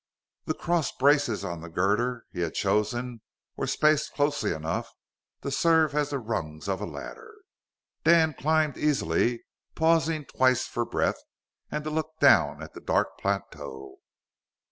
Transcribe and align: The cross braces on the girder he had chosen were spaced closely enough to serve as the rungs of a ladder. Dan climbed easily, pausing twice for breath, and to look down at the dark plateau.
The 0.45 0.55
cross 0.55 0.91
braces 0.91 1.45
on 1.45 1.61
the 1.61 1.69
girder 1.69 2.25
he 2.31 2.39
had 2.39 2.55
chosen 2.55 3.21
were 3.55 3.67
spaced 3.67 4.13
closely 4.15 4.51
enough 4.51 4.89
to 5.43 5.51
serve 5.51 5.93
as 5.93 6.09
the 6.09 6.17
rungs 6.17 6.67
of 6.67 6.81
a 6.81 6.87
ladder. 6.87 7.35
Dan 8.03 8.33
climbed 8.33 8.77
easily, 8.79 9.43
pausing 9.75 10.25
twice 10.25 10.65
for 10.65 10.85
breath, 10.85 11.21
and 11.69 11.83
to 11.83 11.91
look 11.91 12.13
down 12.19 12.63
at 12.63 12.73
the 12.73 12.81
dark 12.81 13.19
plateau. 13.19 13.99